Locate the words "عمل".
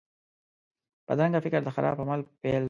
2.03-2.19